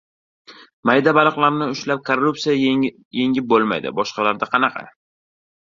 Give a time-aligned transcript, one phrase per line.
[0.89, 3.95] «Mayda baliq»larni ushlab korrupsiyani yengib bo‘lmaydi.
[4.01, 4.87] Boshqalarda qanaqa?